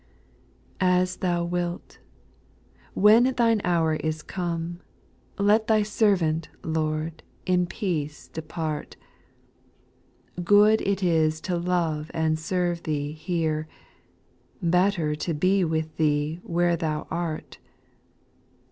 6. 0.01 0.09
As 0.79 1.15
Thou 1.17 1.43
wilt 1.45 1.99
I 2.01 2.83
when 2.99 3.25
Thine 3.37 3.61
hour 3.63 3.93
is 3.97 4.23
come, 4.23 4.79
Let 5.37 5.67
Thy 5.67 5.83
servant, 5.83 6.49
Lord, 6.63 7.21
in 7.45 7.67
peace 7.67 8.27
depart; 8.27 8.97
Good 10.43 10.81
it 10.81 11.03
is 11.03 11.39
to 11.41 11.55
love 11.55 12.09
and 12.15 12.39
serve 12.39 12.81
Thee 12.81 13.11
here. 13.11 13.67
Better 14.59 15.13
to 15.13 15.35
be 15.35 15.63
with 15.63 15.95
Thee 15.97 16.39
where 16.41 16.75
Thou 16.75 17.05
art. 17.11 17.59